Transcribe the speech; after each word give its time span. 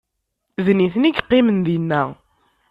D 0.65 0.67
nitni 0.77 1.07
i 1.09 1.11
yeqqimen 1.11 1.59
dinna 1.65 2.01